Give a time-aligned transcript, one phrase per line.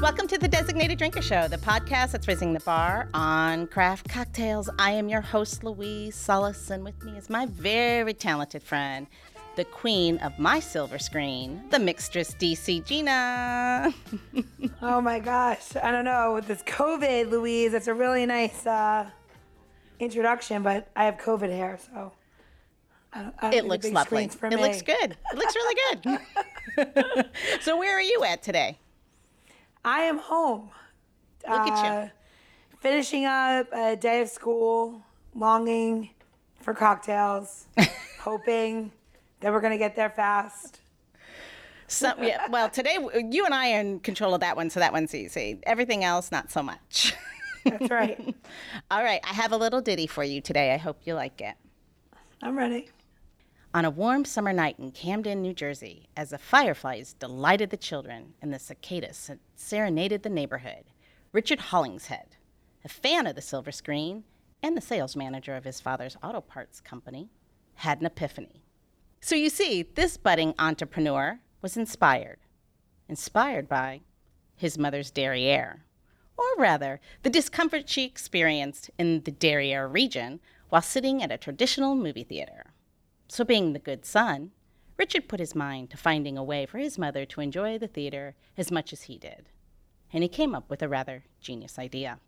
[0.00, 4.70] Welcome to the Designated Drinker Show, the podcast that's raising the bar on craft cocktails.
[4.78, 9.06] I am your host, Louise Solis, and with me is my very talented friend,
[9.56, 13.92] the queen of my silver screen, the mixtress DC Gina.
[14.82, 17.74] oh my gosh, I don't know with this COVID, Louise.
[17.74, 19.04] It's a really nice uh,
[19.98, 22.12] introduction, but I have COVID hair, so.
[23.12, 24.24] I don't, I it looks lovely.
[24.24, 24.56] It me.
[24.56, 25.16] looks good.
[25.32, 27.26] It looks really good.
[27.60, 28.78] so, where are you at today?
[29.84, 30.70] I am home.
[31.48, 31.90] Look uh, at you.
[31.90, 32.08] Uh,
[32.80, 35.02] finishing up a day of school,
[35.34, 36.10] longing
[36.60, 37.66] for cocktails,
[38.20, 38.92] hoping
[39.40, 40.80] that we're going to get there fast.
[41.86, 42.98] So, yeah, well, today
[43.30, 45.58] you and I are in control of that one, so that one's easy.
[45.64, 47.14] Everything else, not so much.
[47.64, 48.34] That's right.
[48.90, 50.72] All right, I have a little ditty for you today.
[50.72, 51.56] I hope you like it.
[52.42, 52.90] I'm ready.
[53.72, 58.34] On a warm summer night in Camden, New Jersey, as the fireflies delighted the children
[58.42, 60.86] and the cicadas serenaded the neighborhood,
[61.30, 62.34] Richard Hollingshead,
[62.84, 64.24] a fan of the silver screen
[64.60, 67.30] and the sales manager of his father's auto parts company,
[67.74, 68.64] had an epiphany.
[69.20, 72.38] So you see, this budding entrepreneur was inspired.
[73.08, 74.00] Inspired by
[74.56, 75.84] his mother's derriere,
[76.36, 81.94] or rather, the discomfort she experienced in the derriere region while sitting at a traditional
[81.94, 82.69] movie theater.
[83.32, 84.50] So, being the good son,
[84.96, 88.34] Richard put his mind to finding a way for his mother to enjoy the theater
[88.58, 89.48] as much as he did.
[90.12, 92.18] And he came up with a rather genius idea.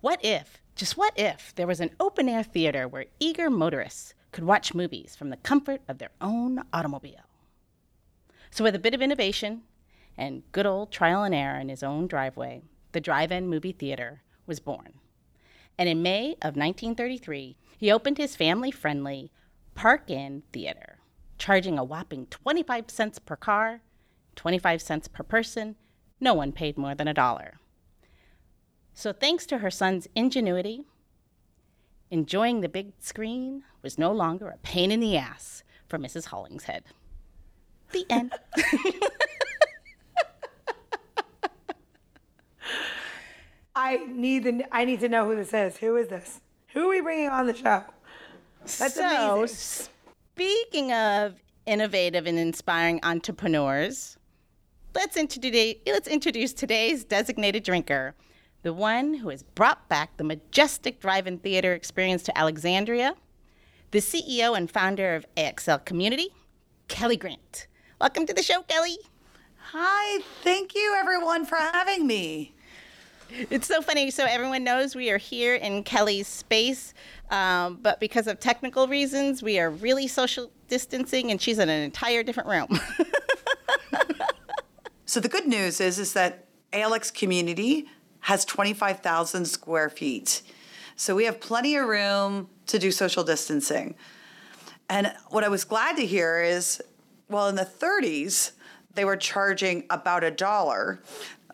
[0.00, 4.44] What if, just what if, there was an open air theater where eager motorists could
[4.44, 7.28] watch movies from the comfort of their own automobile?
[8.50, 9.60] So, with a bit of innovation
[10.16, 14.22] and good old trial and error in his own driveway, the Drive In Movie Theater
[14.46, 14.94] was born.
[15.76, 19.30] And in May of 1933, he opened his family friendly
[19.74, 20.98] Park In Theater,
[21.38, 23.80] charging a whopping 25 cents per car,
[24.36, 25.76] 25 cents per person.
[26.20, 27.58] No one paid more than a dollar.
[28.94, 30.84] So, thanks to her son's ingenuity,
[32.10, 36.26] enjoying the big screen was no longer a pain in the ass for Mrs.
[36.26, 36.84] Hollingshead.
[37.90, 38.32] The end.
[43.74, 45.78] I need the, I need to know who this is.
[45.78, 46.40] Who is this?
[46.68, 47.82] Who are we bringing on the show?
[48.64, 49.88] That's so, amazing.
[50.32, 51.34] speaking of
[51.66, 54.16] innovative and inspiring entrepreneurs,
[54.94, 58.14] let's introduce, let's introduce today's designated drinker,
[58.62, 63.14] the one who has brought back the majestic drive in theater experience to Alexandria,
[63.90, 66.28] the CEO and founder of ALX Community,
[66.88, 67.66] Kelly Grant.
[68.00, 68.96] Welcome to the show, Kelly.
[69.72, 72.53] Hi, thank you everyone for having me.
[73.50, 74.10] It's so funny.
[74.10, 76.94] So everyone knows we are here in Kelly's space,
[77.30, 81.82] um, but because of technical reasons, we are really social distancing, and she's in an
[81.82, 82.80] entire different room.
[85.04, 87.88] so the good news is is that ALX Community
[88.20, 90.42] has 25,000 square feet.
[90.96, 93.96] So we have plenty of room to do social distancing.
[94.88, 96.80] And what I was glad to hear is,
[97.28, 98.52] well, in the 30s,
[98.94, 101.02] they were charging about a dollar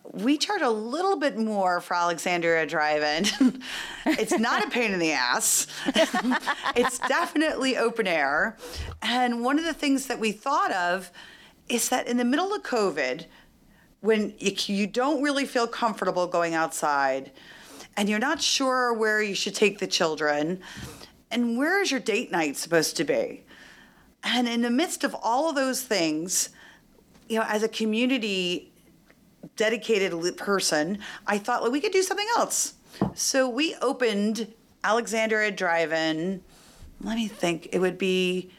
[0.03, 3.61] we charge a little bit more for Alexandria Drive-In.
[4.05, 5.67] it's not a pain in the ass.
[6.75, 8.57] it's definitely open air.
[9.01, 11.11] And one of the things that we thought of
[11.69, 13.25] is that in the middle of COVID,
[14.01, 17.31] when you, don't really feel comfortable going outside
[17.95, 20.59] and you're not sure where you should take the children
[21.29, 23.43] and where is your date night supposed to be?
[24.23, 26.49] And in the midst of all of those things,
[27.29, 28.70] you know, as a community,
[29.55, 32.73] dedicated person, I thought well, we could do something else.
[33.15, 34.53] So we opened
[34.83, 36.41] Alexandria Drive-In.
[37.01, 37.69] Let me think.
[37.71, 38.51] It would be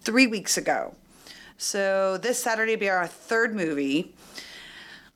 [0.00, 0.94] three weeks ago.
[1.56, 4.14] So this Saturday will be our third movie.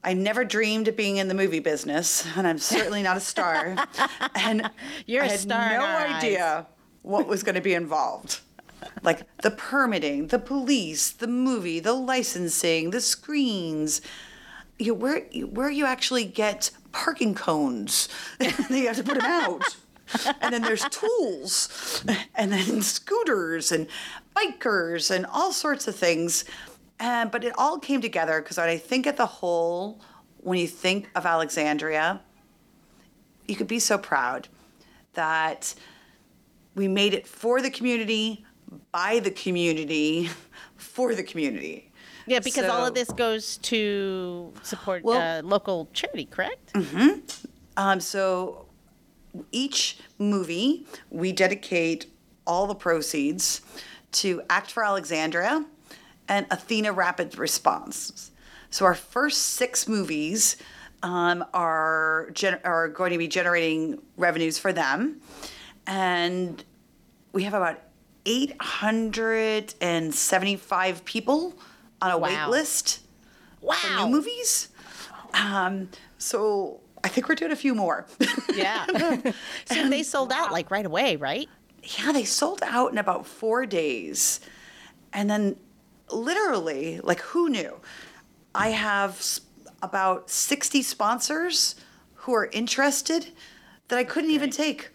[0.04, 3.76] I never dreamed of being in the movie business, and I'm certainly not a star.
[4.34, 4.69] and
[5.06, 6.66] You're I had star no idea
[7.03, 8.41] what was going to be involved.
[9.04, 14.00] like the permitting, the police, the movie, the licensing, the screens,
[14.78, 15.20] you where
[15.50, 18.08] where you actually get parking cones.
[18.40, 19.76] you have to put them out.
[20.42, 22.04] and then there's tools,
[22.34, 23.86] and then scooters and
[24.36, 26.44] bikers and all sorts of things.
[27.00, 30.00] And but it all came together because I think at the whole,
[30.38, 32.20] when you think of Alexandria,
[33.46, 34.48] you could be so proud
[35.14, 35.75] that
[36.75, 38.44] we made it for the community,
[38.92, 40.30] by the community,
[40.76, 41.91] for the community.
[42.26, 46.72] Yeah, because so, all of this goes to support well, uh, local charity, correct?
[46.72, 47.20] Mm-hmm.
[47.76, 48.66] Um, so
[49.50, 52.06] each movie, we dedicate
[52.46, 53.62] all the proceeds
[54.12, 55.64] to Act for Alexandria
[56.28, 58.30] and Athena Rapid Response.
[58.70, 60.56] So our first six movies
[61.02, 65.20] um, are gen- are going to be generating revenues for them,
[65.86, 66.64] and
[67.32, 67.80] we have about
[68.25, 71.54] 875 people
[72.02, 72.50] on a wait Wow.
[72.50, 73.00] list
[73.60, 74.04] for Wow.
[74.06, 74.69] new movies.
[75.34, 75.88] Um,
[76.19, 78.06] so I think we're doing a few more.
[78.54, 78.87] Yeah.
[79.64, 81.49] so they sold out like right away, right?
[81.99, 84.38] yeah, they sold out in about four days.
[85.12, 85.56] And then
[86.12, 87.81] literally, like, who knew?
[88.54, 89.20] I have
[89.82, 91.75] about 60 sponsors
[92.14, 93.28] who are interested
[93.88, 94.90] that I couldn't even take.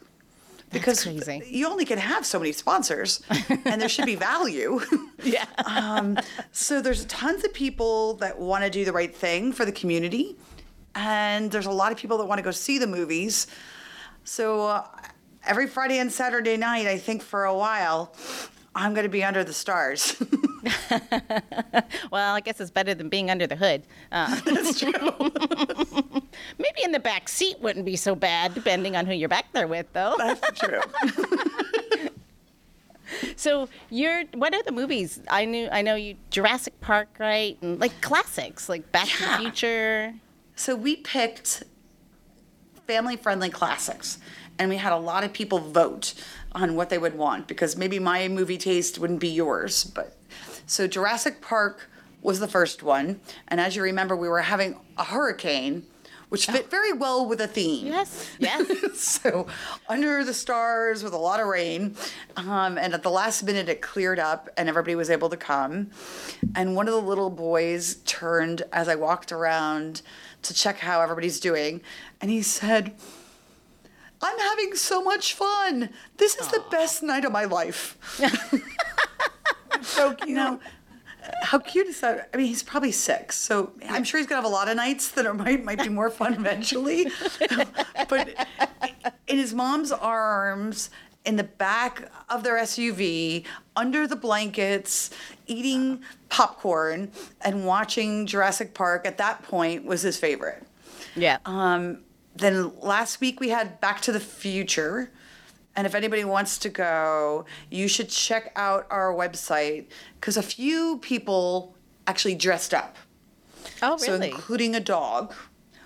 [0.72, 3.22] Because you only can have so many sponsors
[3.66, 4.80] and there should be value.
[5.24, 5.46] Yeah.
[5.66, 6.18] um,
[6.52, 10.38] so there's tons of people that want to do the right thing for the community.
[10.94, 13.48] And there's a lot of people that want to go see the movies.
[14.24, 14.88] So uh,
[15.44, 18.14] every Friday and Saturday night, I think for a while,
[18.76, 20.16] I'm going to be under the stars.
[22.12, 23.84] Well, I guess it's better than being under the hood.
[24.12, 24.92] Uh, That's true.
[26.58, 29.68] Maybe in the back seat wouldn't be so bad, depending on who you're back there
[29.68, 30.16] with, though.
[30.18, 30.82] That's true.
[33.36, 35.22] So you're what are the movies?
[35.30, 37.58] I knew I know you Jurassic Park, right?
[37.62, 40.14] And like classics, like Back to the Future.
[40.56, 41.64] So we picked
[42.88, 44.18] family friendly classics
[44.58, 46.14] and we had a lot of people vote
[46.54, 50.16] on what they would want because maybe my movie taste wouldn't be yours but
[50.66, 51.90] so Jurassic Park
[52.22, 53.20] was the first one
[53.50, 55.86] and as you remember we were having a hurricane
[56.30, 57.88] which fit very well with the theme.
[57.88, 59.00] Yes, yes.
[59.00, 59.48] so
[59.88, 61.96] under the stars with a lot of rain
[62.36, 65.90] um, and at the last minute it cleared up and everybody was able to come.
[66.56, 70.02] And one of the little boys turned as i walked around
[70.42, 71.82] to check how everybody's doing
[72.22, 72.94] and he said
[74.22, 75.90] i'm having so much fun.
[76.18, 77.98] This is the best night of my life.
[79.82, 80.36] So cute.
[80.36, 80.60] now
[81.42, 82.30] how cute is that?
[82.34, 85.12] I mean, he's probably six, so I'm sure he's gonna have a lot of nights
[85.12, 87.08] that are, might might be more fun eventually.
[88.10, 88.48] but
[89.28, 90.90] in his mom's arms,
[91.26, 93.46] in the back of their SUV,
[93.76, 95.10] under the blankets,
[95.46, 99.06] eating popcorn and watching Jurassic Park.
[99.06, 100.64] At that point, was his favorite.
[101.16, 101.40] Yeah.
[101.46, 102.04] Um,
[102.36, 105.12] then last week we had Back to the Future.
[105.78, 109.86] And if anybody wants to go, you should check out our website
[110.20, 111.76] because a few people
[112.08, 112.98] actually dressed up.
[113.84, 114.32] oh, really?
[114.32, 115.34] So, including a dog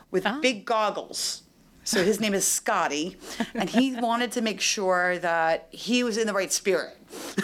[0.10, 0.40] with Oh.
[0.42, 1.44] big goggles.
[1.84, 3.18] So, his name is Scotty.
[3.54, 6.96] And he wanted to make sure that he was in the right spirit.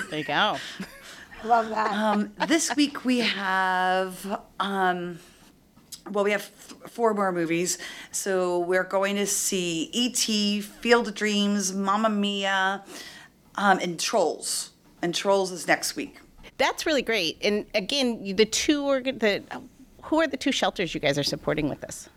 [0.10, 0.58] there you go.
[1.44, 1.92] Love that.
[1.92, 5.20] Um, this week we have, um,
[6.12, 7.78] well, we have four more movies.
[8.12, 12.84] So we're going to see E.T., Field of Dreams, Mamma Mia,
[13.56, 14.72] um, and Trolls.
[15.02, 16.20] And Trolls is next week.
[16.58, 17.38] That's really great.
[17.42, 19.44] And again, the two organ the
[20.04, 22.10] who are the two shelters you guys are supporting with this?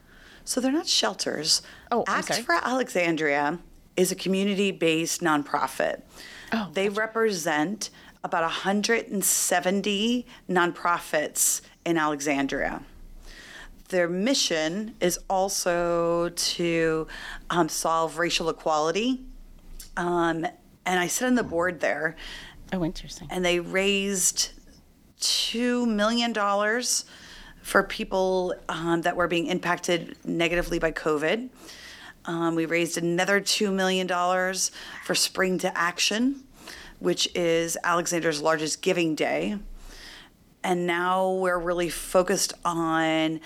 [0.45, 1.63] So they're not shelters.
[1.91, 3.59] Oh, Act for Alexandria
[3.97, 6.03] is a community-based nonprofit.
[6.53, 7.91] Oh, they represent
[8.23, 12.83] about 170 nonprofits in Alexandria.
[13.91, 17.07] Their mission is also to
[17.51, 19.21] um, solve racial equality.
[19.97, 20.47] Um,
[20.87, 22.17] and I sit on the board there,
[22.73, 23.27] Oh, interesting.
[23.31, 24.51] and they raised
[25.21, 26.33] $2 million
[27.63, 31.50] for people um, that were being impacted negatively by COVID.
[32.26, 34.07] Um, we raised another $2 million
[35.05, 36.45] for Spring to Action,
[37.00, 39.57] which is Alexandria's largest giving day.
[40.62, 43.41] And now we're really focused on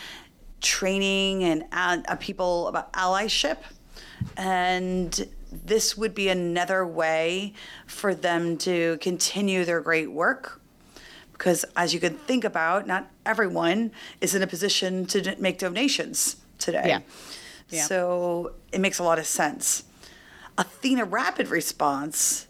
[0.64, 3.58] training and uh, people about allyship.
[4.36, 7.52] And this would be another way
[7.86, 10.60] for them to continue their great work.
[11.32, 16.36] Because as you can think about, not everyone is in a position to make donations
[16.58, 16.84] today.
[16.86, 17.00] Yeah.
[17.68, 17.84] Yeah.
[17.84, 19.84] So it makes a lot of sense.
[20.56, 22.46] Athena Rapid Response,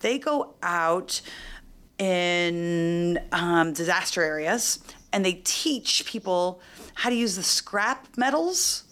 [0.00, 1.20] they go out
[1.98, 4.80] in um, disaster areas
[5.12, 6.60] and they teach people
[7.00, 8.84] how to use the scrap metals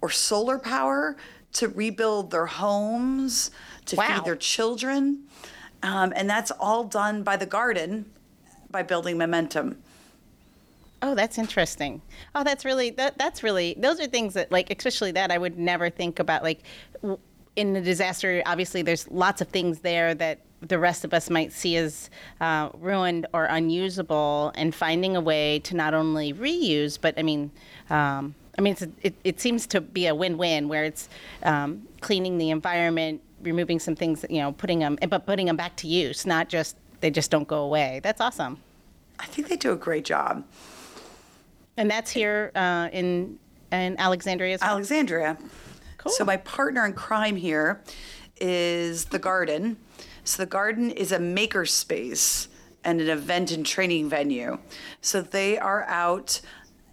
[0.00, 1.16] or solar power
[1.52, 3.52] to rebuild their homes,
[3.86, 4.16] to Wow.
[4.16, 5.22] feed their children.
[5.80, 8.10] Um, and that's all done by the garden
[8.72, 9.80] by building momentum.
[11.02, 12.02] Oh, that's interesting.
[12.34, 15.56] Oh, that's really that, that's really those are things that like especially that I would
[15.56, 16.62] never think about like
[17.54, 21.52] in a disaster obviously there's lots of things there that the rest of us might
[21.52, 22.08] see as
[22.40, 27.50] uh, ruined or unusable and finding a way to not only reuse but I mean
[27.90, 31.08] um, I mean it's a, it, it seems to be a win-win where it's
[31.42, 35.76] um, cleaning the environment removing some things you know putting them but putting them back
[35.76, 38.58] to use not just they just don't go away that's awesome
[39.22, 40.44] I think they do a great job.
[41.76, 43.38] And that's here uh, in
[43.70, 44.70] in Alexandria as well.
[44.70, 45.38] Alexandria.
[45.96, 46.12] Cool.
[46.12, 47.80] So my partner in crime here
[48.38, 49.76] is the Garden.
[50.24, 52.48] So the Garden is a maker space
[52.84, 54.58] and an event and training venue.
[55.00, 56.40] So they are out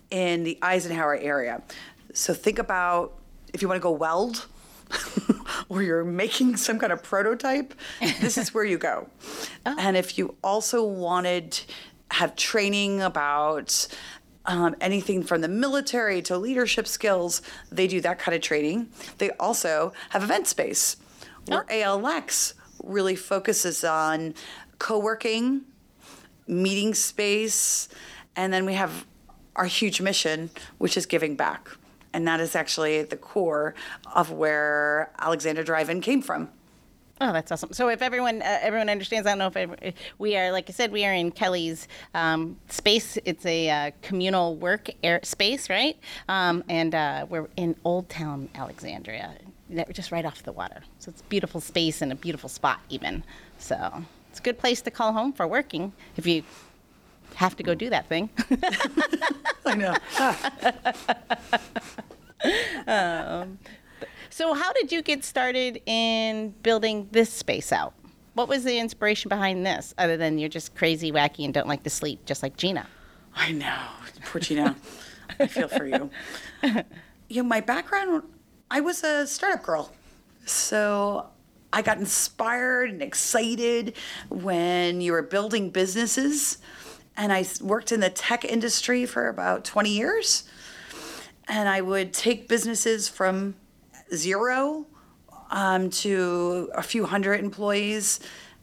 [0.10, 1.62] in the Eisenhower area.
[2.14, 3.14] So think about
[3.54, 4.48] if you want to go weld
[5.70, 7.74] or you're making some kind of prototype,
[8.20, 9.08] this is where you go.
[9.66, 11.60] And if you also wanted
[12.12, 13.88] have training about
[14.46, 18.90] um, anything from the military to leadership skills, they do that kind of training.
[19.20, 20.98] They also have event space
[21.46, 24.34] where ALX really focuses on
[24.80, 25.62] co-working,
[26.48, 27.90] meeting space,
[28.36, 29.06] and then we have
[29.56, 31.70] our huge mission, which is giving back.
[32.14, 33.76] And that is actually the core
[34.16, 36.50] of where Alexandria Drive-In came from.
[37.22, 37.74] Oh, that's awesome.
[37.74, 40.74] So if everyone uh, everyone understands, I don't know if every, we are like I
[40.74, 43.18] said, we are in Kelly's um, space.
[43.26, 45.98] It's a uh, communal work air space, right?
[46.30, 49.36] Um, and uh, we're in Old Town Alexandria,
[49.92, 50.82] just right off the water.
[51.00, 53.24] So it's a beautiful space and a beautiful spot, even.
[53.58, 56.44] So it's a good place to call home for working if you
[57.36, 58.30] have to go do that thing.
[59.66, 59.96] I know.
[62.88, 63.60] Um,
[64.30, 67.94] so how did you get started in building this space out?
[68.34, 71.84] What was the inspiration behind this, other than you're just crazy, wacky, and don't like
[71.84, 72.88] to sleep, just like Gina?
[73.36, 73.78] I know.
[74.24, 74.76] Poor Gina.
[75.40, 76.10] I feel for you.
[77.32, 78.24] You know, my background,
[78.72, 79.92] I was a startup girl.
[80.46, 81.26] So
[81.74, 83.96] I got inspired and excited
[84.30, 86.60] when you were building businesses.
[87.18, 90.44] And I worked in the tech industry for about 20 years.
[91.48, 93.56] And I would take businesses from
[94.14, 94.86] zero
[95.50, 98.20] um, to a few hundred employees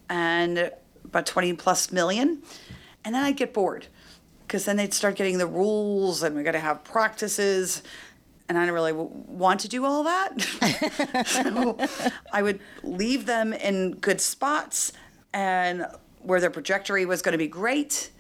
[0.09, 0.71] and
[1.05, 2.43] about 20 plus million.
[3.05, 3.89] And then I'd get bored
[4.47, 7.83] because then they'd start getting the rules and we got to have practices.
[8.49, 10.41] And I didn't really want to do all that.
[11.27, 11.77] so
[12.33, 14.93] I would leave them in good spots
[15.33, 15.87] and
[16.21, 18.11] where their trajectory was going to be great.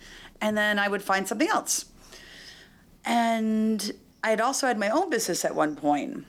[0.40, 1.86] And then I would find something else.
[3.04, 3.92] And
[4.22, 6.26] I had also had my own business at one point.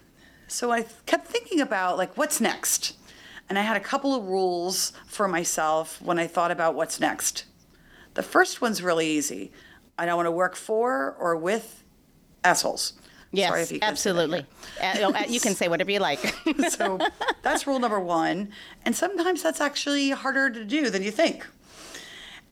[0.47, 2.95] So I kept thinking about like what's next.
[3.49, 7.45] And I had a couple of rules for myself when I thought about what's next.
[8.13, 9.51] The first one's really easy.
[9.97, 11.83] I don't want to work for or with
[12.43, 12.93] assholes.
[13.31, 14.45] Yes, you absolutely.
[14.81, 16.19] Uh, uh, you can say whatever you like.
[16.69, 16.99] so
[17.41, 18.51] that's rule number one.
[18.85, 21.45] And sometimes that's actually harder to do than you think.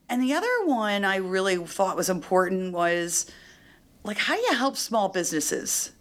[0.08, 3.26] And the other one I really thought was important was
[4.04, 5.92] like, how do you help small businesses?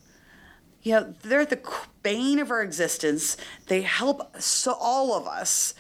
[0.83, 1.59] You know, they're the
[2.03, 3.37] bane of our existence.
[3.67, 5.73] They help so all of us.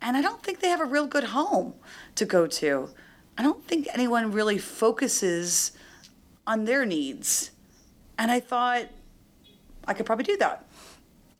[0.00, 1.74] And I don't think they have a real good home
[2.14, 2.90] to go to.
[3.36, 5.72] I don't think anyone really focuses
[6.46, 7.50] on their needs.
[8.18, 8.86] And I thought,
[9.86, 10.66] I could probably do that.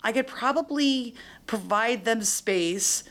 [0.02, 1.14] I could probably
[1.46, 3.04] provide them space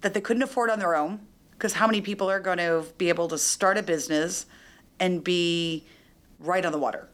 [0.00, 1.20] that they couldn't afford on their own.
[1.52, 4.46] Because how many people are going to be able to start a business
[4.98, 5.84] and be
[6.38, 7.08] right on the water?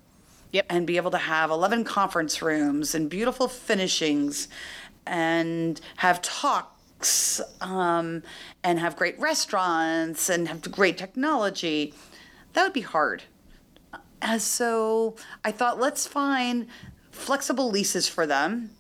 [0.52, 0.66] Yep.
[0.70, 4.46] And be able to have 11 conference rooms and beautiful finishings
[5.04, 8.22] and have talks um,
[8.62, 11.92] and have great restaurants and have great technology.
[12.52, 13.24] That would be hard.
[14.22, 16.66] And so I thought, let's find
[17.10, 18.70] flexible leases for them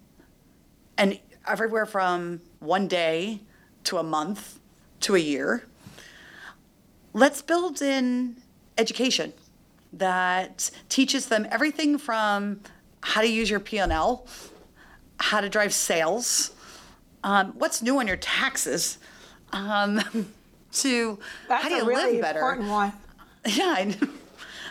[0.98, 3.40] and everywhere from one day
[3.84, 4.58] to a month
[5.00, 5.66] to a year.
[7.12, 8.36] Let's build in
[8.76, 9.32] education
[9.92, 12.60] that teaches them everything from
[13.02, 14.26] how to use your P&L,
[15.20, 16.50] how to drive sales,
[17.24, 18.98] um, what's new on your taxes,
[19.52, 20.00] um,
[20.72, 22.40] to That's how do you a really live better.
[22.40, 22.92] important one.
[23.46, 23.74] Yeah.
[23.78, 24.08] I know.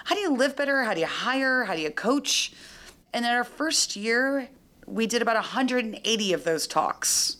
[0.05, 0.83] How do you live better?
[0.83, 1.63] How do you hire?
[1.65, 2.53] How do you coach?
[3.11, 4.49] And in our first year,
[4.85, 7.37] we did about 180 of those talks.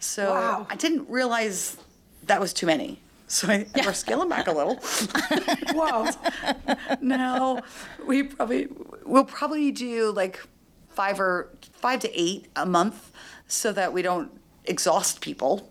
[0.00, 0.66] So Wow.
[0.68, 1.76] I didn't realize
[2.24, 2.98] that was too many.
[3.28, 4.74] So I, we're scaling back a little.
[5.72, 6.08] Whoa.
[7.00, 7.60] now
[8.04, 8.66] we probably
[9.04, 10.40] we'll probably do like
[10.88, 13.12] five or five to eight a month
[13.46, 14.32] so that we don't
[14.64, 15.70] exhaust people.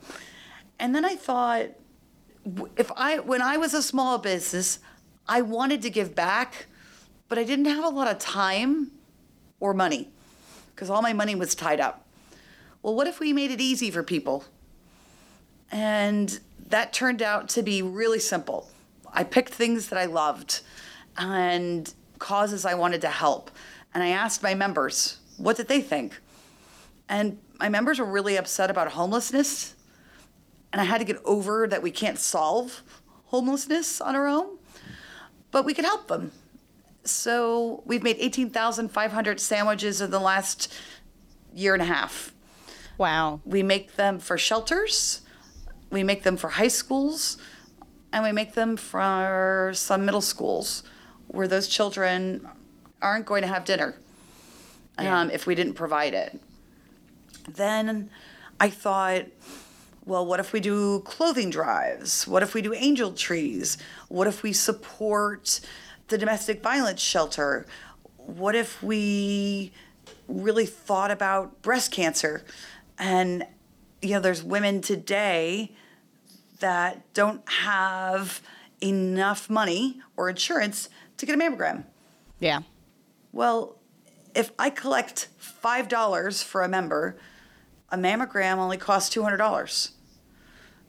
[0.79, 1.71] And then I thought
[2.77, 4.79] if I when I was a small business,
[5.29, 6.65] I wanted to give back,
[7.27, 8.91] but I didn't have a lot of time
[9.59, 10.09] or money
[10.73, 12.05] because all my money was tied up.
[12.81, 14.45] Well, what if we made it easy for people?
[15.71, 18.69] And that turned out to be really simple.
[19.13, 20.61] I picked things that I loved
[21.15, 23.51] and causes I wanted to help.
[23.93, 26.19] And I asked my members, what did they think?
[27.07, 29.75] And my members were really upset about homelessness.
[30.71, 32.81] And I had to get over that we can't solve
[33.25, 34.58] homelessness on our own,
[35.51, 36.31] but we could help them.
[37.03, 40.73] So we've made 18,500 sandwiches in the last
[41.53, 42.33] year and a half.
[42.97, 43.39] Wow.
[43.45, 45.21] We make them for shelters,
[45.89, 47.37] we make them for high schools,
[48.11, 50.83] and we make them for some middle schools
[51.27, 52.47] where those children
[53.01, 53.95] aren't going to have dinner
[54.97, 56.39] um, if we didn't provide it.
[57.47, 58.09] Then
[58.59, 59.25] I thought,
[60.05, 62.27] well, what if we do clothing drives?
[62.27, 63.77] What if we do angel trees?
[64.07, 65.59] What if we support
[66.07, 67.65] the domestic violence shelter?
[68.17, 69.71] What if we
[70.27, 72.43] really thought about breast cancer?
[72.97, 73.45] And,
[74.01, 75.71] you know, there's women today
[76.59, 78.41] that don't have
[78.81, 81.83] enough money or insurance to get a mammogram.
[82.39, 82.61] Yeah.
[83.31, 83.77] Well,
[84.35, 87.17] if I collect $5 for a member,
[87.91, 89.91] a mammogram only costs $200.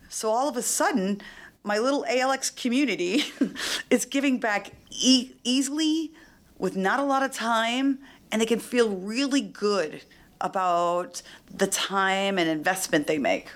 [0.09, 1.21] So all of a sudden,
[1.63, 3.25] my little ALX community
[3.91, 6.13] is giving back e- easily
[6.59, 7.99] with not a lot of time,
[8.31, 10.03] and they can feel really good
[10.41, 13.49] about the time and investment they make.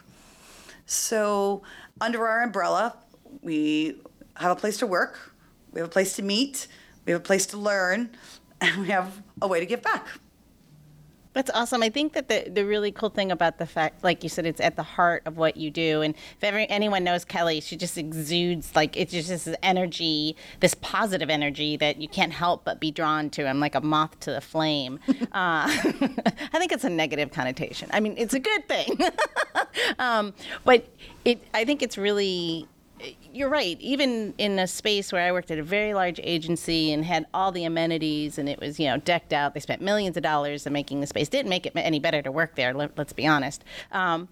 [0.86, 1.62] So,
[2.00, 2.96] under our umbrella,
[3.42, 4.00] we
[4.36, 5.32] have a place to work,
[5.72, 6.66] we have a place to meet,
[7.06, 8.10] we have a place to learn,
[8.60, 10.06] and we have a way to give back.
[11.34, 11.82] That's awesome.
[11.82, 14.60] I think that the, the really cool thing about the fact, like you said, it's
[14.60, 16.00] at the heart of what you do.
[16.00, 20.74] And if ever, anyone knows Kelly, she just exudes like it's just this energy, this
[20.74, 23.48] positive energy that you can't help but be drawn to.
[23.48, 25.00] I'm like a moth to the flame.
[25.08, 27.90] uh, I think it's a negative connotation.
[27.92, 28.96] I mean, it's a good thing,
[29.98, 30.86] um, but
[31.24, 31.42] it.
[31.52, 32.68] I think it's really
[33.32, 33.76] you're right.
[33.80, 37.52] Even in a space where I worked at a very large agency and had all
[37.52, 40.73] the amenities and it was, you know, decked out, they spent millions of dollars in
[40.73, 41.28] making the space.
[41.28, 43.64] Didn't make it any better to work there, let, us be honest.
[43.92, 44.28] Um,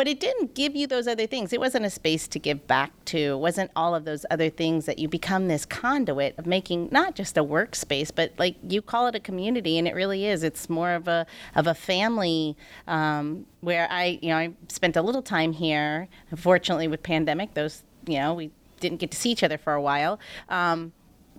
[0.00, 1.52] but it didn't give you those other things.
[1.52, 3.18] It wasn't a space to give back to.
[3.18, 7.14] It wasn't all of those other things that you become this conduit of making not
[7.14, 10.42] just a workspace, but like you call it a community, and it really is.
[10.42, 15.02] It's more of a of a family um, where I, you know, I spent a
[15.02, 16.08] little time here.
[16.30, 19.82] Unfortunately, with pandemic, those you know, we didn't get to see each other for a
[19.82, 20.18] while.
[20.48, 20.92] Um,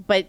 [0.07, 0.27] but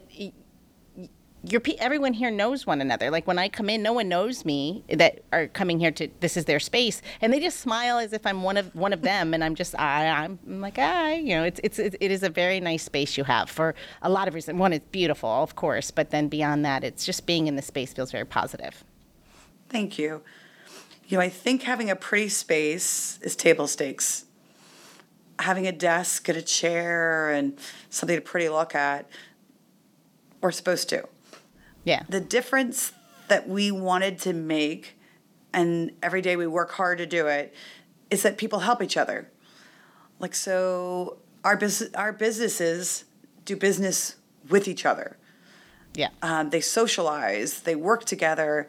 [1.45, 3.11] your everyone here knows one another.
[3.11, 6.37] Like when I come in, no one knows me that are coming here to this
[6.37, 9.33] is their space, and they just smile as if I'm one of one of them,
[9.33, 12.59] and I'm just I I'm, like I you know it's it's it is a very
[12.59, 14.57] nice space you have for a lot of reasons.
[14.57, 17.93] One, it's beautiful, of course, but then beyond that, it's just being in the space
[17.93, 18.83] feels very positive.
[19.69, 20.21] Thank you.
[21.07, 24.25] You know, I think having a pretty space is table stakes
[25.39, 27.57] having a desk and a chair and
[27.89, 29.09] something to pretty look at,
[30.41, 31.07] we're supposed to.
[31.83, 32.03] Yeah.
[32.07, 32.93] The difference
[33.27, 34.97] that we wanted to make,
[35.53, 37.53] and every day we work hard to do it,
[38.09, 39.29] is that people help each other.
[40.19, 43.05] Like so, our business, our businesses
[43.45, 44.15] do business
[44.49, 45.17] with each other.
[45.95, 46.09] Yeah.
[46.21, 47.61] Um, they socialize.
[47.61, 48.67] They work together.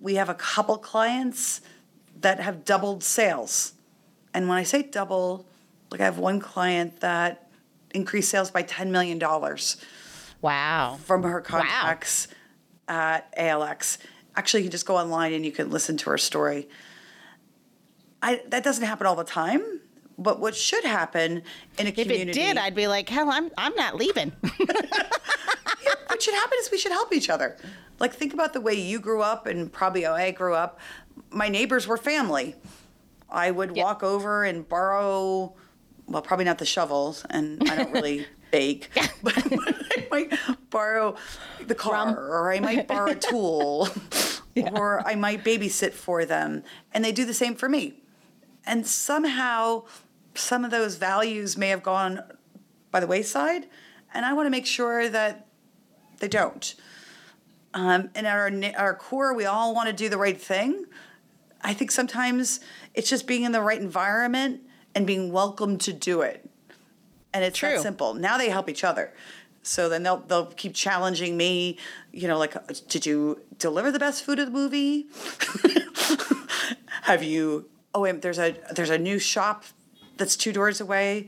[0.00, 1.60] We have a couple clients
[2.20, 3.74] that have doubled sales,
[4.32, 5.46] and when I say double,
[5.90, 7.48] like I have one client that
[7.94, 9.20] increased sales by $10 million.
[10.42, 10.98] Wow.
[11.02, 12.28] From her contacts
[12.88, 12.94] wow.
[12.94, 13.98] at ALX.
[14.34, 16.68] Actually, you can just go online and you can listen to her story.
[18.22, 19.62] I, that doesn't happen all the time,
[20.18, 21.42] but what should happen
[21.78, 22.22] in a community.
[22.22, 24.32] If it did, I'd be like, hell, I'm, I'm not leaving.
[24.40, 27.56] what should happen is we should help each other.
[27.98, 30.80] Like, think about the way you grew up and probably how I grew up.
[31.30, 32.54] My neighbors were family.
[33.30, 33.84] I would yep.
[33.84, 35.54] walk over and borrow
[36.06, 38.90] well, probably not the shovels, and I don't really bake,
[39.22, 40.38] but, I might
[40.70, 41.16] borrow
[41.66, 42.18] the car, Rum.
[42.18, 43.88] or I might borrow a tool,
[44.54, 44.70] yeah.
[44.72, 48.02] or I might babysit for them, and they do the same for me.
[48.64, 49.84] And somehow,
[50.34, 52.22] some of those values may have gone
[52.90, 53.66] by the wayside,
[54.14, 55.46] and I want to make sure that
[56.18, 56.74] they don't.
[57.74, 60.86] Um, and at our our core, we all want to do the right thing.
[61.62, 62.60] I think sometimes
[62.94, 64.62] it's just being in the right environment
[64.96, 66.48] and being welcome to do it.
[67.34, 67.72] And it's True.
[67.72, 68.14] that simple.
[68.14, 69.12] Now they help each other.
[69.62, 71.78] So then they'll they'll keep challenging me,
[72.12, 75.06] you know, like, uh, did you deliver the best food of the movie?
[77.02, 77.68] Have you?
[77.94, 79.64] Oh, wait, there's a there's a new shop
[80.16, 81.26] that's two doors away,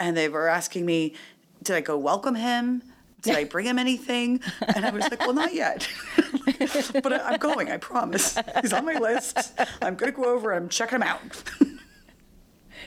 [0.00, 1.14] and they were asking me,
[1.62, 2.82] did I go welcome him?
[3.20, 4.40] Did I bring him anything?
[4.74, 5.86] And I was like, well, not yet.
[7.02, 8.38] but I'm going, I promise.
[8.60, 9.52] He's on my list.
[9.82, 11.20] I'm going to go over and I'm checking him out.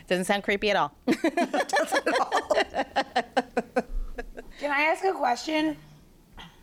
[0.07, 0.95] Doesn't sound creepy at all.
[1.05, 2.41] Doesn't at all.
[4.59, 5.77] Can I ask a question?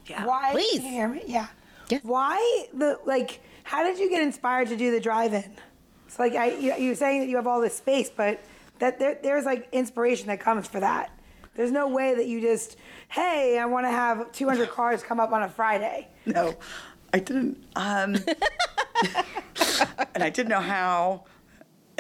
[0.06, 0.24] Yeah.
[0.24, 0.50] Why?
[0.52, 0.80] Please.
[0.80, 1.22] Can you hear me?
[1.26, 1.46] Yeah.
[1.88, 1.98] Yeah.
[2.02, 3.40] Why the like?
[3.64, 5.56] How did you get inspired to do the drive-in?
[6.06, 8.40] It's like I, you, you're saying that you have all this space, but
[8.80, 11.10] that there, there's like inspiration that comes for that.
[11.54, 12.76] There's no way that you just,
[13.08, 16.08] hey, I want to have 200 cars come up on a Friday.
[16.26, 16.54] No,
[17.12, 17.64] I didn't.
[17.76, 18.16] Um,
[20.14, 21.24] and I didn't know how.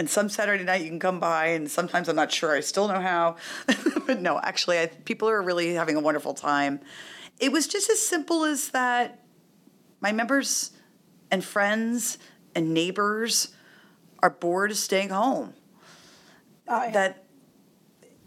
[0.02, 2.88] And some Saturday night you can come by, and sometimes I'm not sure I still
[2.88, 3.36] know how.
[4.04, 6.80] but no, actually, I, people are really having a wonderful time.
[7.38, 9.20] It was just as simple as that
[10.00, 10.72] my members
[11.30, 12.18] and friends
[12.52, 13.54] and neighbors
[14.24, 15.54] are bored of staying home.
[16.66, 16.90] Oh, yeah.
[16.90, 17.24] That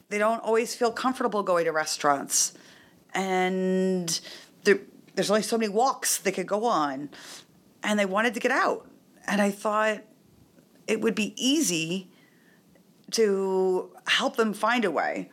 [0.08, 2.54] they don't always feel comfortable going to restaurants.
[3.14, 4.18] And
[4.64, 4.80] there,
[5.14, 7.10] there's only so many walks they could go on.
[7.84, 8.90] And they wanted to get out.
[9.28, 10.04] And I thought
[10.88, 12.10] it would be easy
[13.12, 15.30] to help them find a way.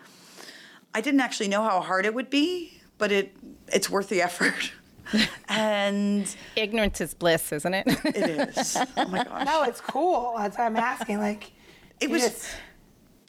[0.94, 3.34] I didn't actually know how hard it would be, but it
[3.68, 4.72] it's worth the effort.
[5.48, 7.84] and Ignorance is bliss, isn't it?
[8.04, 8.76] it is.
[8.96, 9.46] Oh my gosh.
[9.46, 10.34] No, it's cool.
[10.38, 11.18] That's why I'm asking.
[11.18, 11.52] Like,
[12.00, 12.48] It you was just-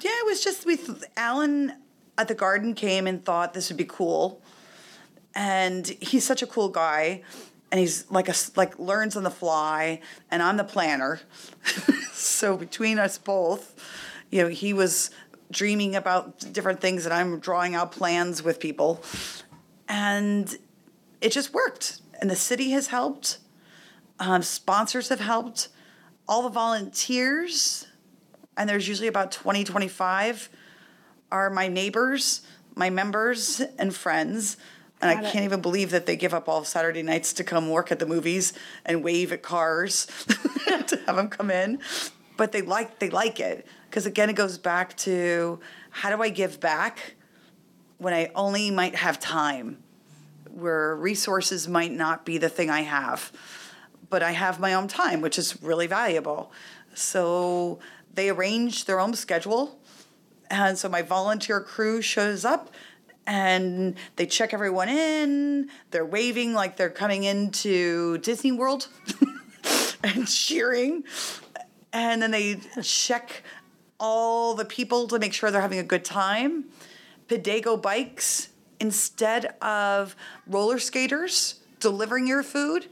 [0.02, 1.74] yeah, it was just we th- Alan
[2.18, 4.42] at the garden came and thought this would be cool.
[5.34, 7.24] And he's such a cool guy
[7.74, 11.22] and he's like a like learns on the fly and I'm the planner.
[12.14, 13.74] so between us both,
[14.30, 15.10] you know, he was
[15.50, 19.04] dreaming about different things and I'm drawing out plans with people.
[19.90, 20.56] And
[21.20, 22.02] it just worked.
[22.22, 23.40] And the city has helped.
[24.20, 25.70] Um, sponsors have helped.
[26.28, 27.88] All the volunteers
[28.56, 30.48] and there's usually about 20, 25,
[31.32, 32.42] are my neighbors,
[32.76, 34.58] my members, and friends.
[35.04, 35.32] And I Got it.
[35.34, 38.06] can't even believe that they give up all Saturday nights to come work at the
[38.06, 38.54] movies
[38.86, 40.06] and wave at cars
[40.88, 41.80] to have them come in.
[42.38, 45.60] But they like they like it because again, it goes back to
[45.92, 47.16] how do I give back
[47.98, 49.84] when I only might have time,
[50.50, 53.32] where resources might not be the thing I have
[54.14, 56.52] but I have my own time, which is really valuable.
[56.94, 57.80] So
[58.14, 59.80] they arrange their own schedule.
[60.52, 62.70] And so my volunteer crew shows up
[63.26, 65.70] and they check everyone in.
[65.92, 68.88] They're waving like they're coming into Disney World
[70.04, 71.04] and cheering.
[71.92, 73.44] And then they check
[74.00, 76.66] all the people to make sure they're having a good time.
[77.28, 80.16] Pedego bikes instead of
[80.48, 82.88] roller skaters delivering your food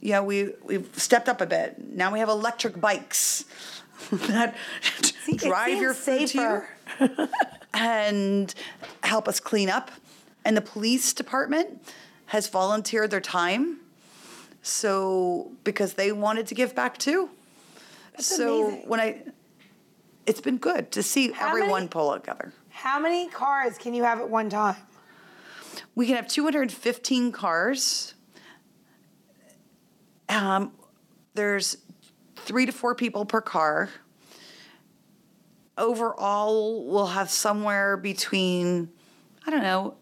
[0.00, 1.92] yeah, we we've stepped up a bit.
[1.92, 3.44] Now we have electric bikes
[4.12, 4.54] that
[5.26, 6.64] it drive your food to
[7.00, 7.28] you
[7.76, 8.54] and
[9.02, 9.90] help us clean up.
[10.44, 11.82] And the police department
[12.26, 13.78] has volunteered their time,
[14.62, 17.30] so because they wanted to give back too.
[18.18, 18.88] so amazing.
[18.88, 19.22] when I,
[20.24, 22.52] it's been good to see How everyone many- pull together.
[22.70, 24.76] How many cars can you have at one time?
[25.94, 28.14] We can have 215 cars.
[30.28, 30.72] Um,
[31.34, 31.78] there's
[32.36, 33.88] three to four people per car.
[35.78, 38.90] Overall, we'll have somewhere between,
[39.46, 39.94] I don't know,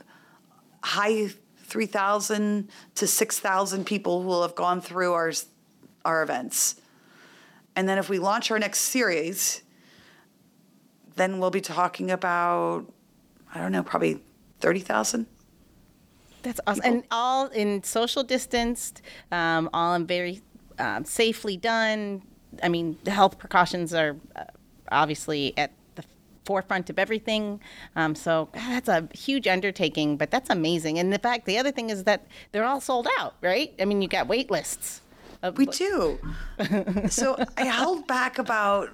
[0.82, 1.28] high
[1.64, 5.32] 3,000 to 6,000 people who will have gone through our,
[6.04, 6.76] our events.
[7.74, 9.62] And then if we launch our next series,
[11.16, 12.86] then we'll be talking about,
[13.52, 14.20] I don't know, probably
[14.60, 15.26] 30,000.
[16.42, 16.84] That's awesome.
[16.84, 20.42] And all in social distanced, um, all in very
[20.78, 22.22] um, safely done.
[22.62, 24.44] I mean, the health precautions are uh,
[24.90, 26.04] obviously at the
[26.44, 27.60] forefront of everything.
[27.96, 30.98] Um, so that's a huge undertaking, but that's amazing.
[30.98, 33.72] And the fact, the other thing is that they're all sold out, right?
[33.80, 35.00] I mean, you got wait lists.
[35.42, 36.18] of- We do.
[37.08, 38.90] so I held back about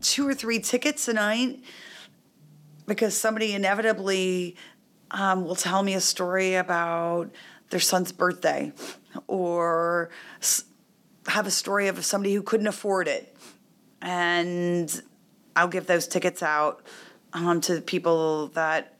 [0.00, 1.62] two or three tickets a night
[2.86, 4.56] because somebody inevitably
[5.12, 7.30] um, will tell me a story about
[7.70, 8.72] their son's birthday
[9.26, 10.64] or s-
[11.26, 13.36] have a story of somebody who couldn't afford it.
[14.02, 15.02] And
[15.60, 16.80] I'll give those tickets out
[17.34, 18.94] um, to people that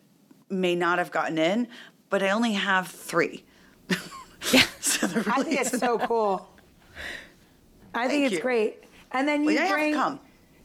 [0.50, 1.68] may not have gotten in,
[2.10, 3.44] but I only have three.
[4.80, 6.46] so there I think it's so cool.
[7.94, 8.40] I think it's you.
[8.42, 8.84] great.
[9.12, 9.94] And then you Well, you bring.
[9.94, 10.20] come.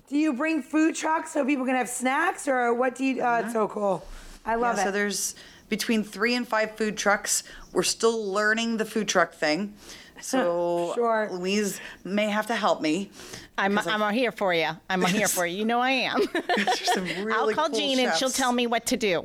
[0.09, 3.21] Do you bring food trucks so people can have snacks, or what do you?
[3.21, 4.05] Oh, it's so cool.
[4.45, 4.85] I love yeah, it.
[4.87, 5.35] So there's
[5.69, 7.43] between three and five food trucks.
[7.71, 9.75] We're still learning the food truck thing.
[10.21, 11.29] So Sure.
[11.31, 13.11] Louise may have to help me.
[13.57, 14.69] I'm, I'm here for you.
[14.89, 15.57] I'm here for you.
[15.59, 16.19] You know I am.
[16.55, 18.37] There's some really I'll call cool Jean and she'll chefs.
[18.37, 19.23] tell me what to do.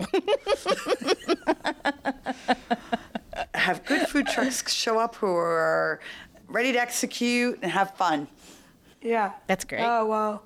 [3.54, 6.00] Have good food trucks show up who are
[6.48, 8.26] ready to execute and have fun.
[9.00, 9.32] yeah.
[9.46, 9.82] That's great.
[9.84, 10.42] Oh well.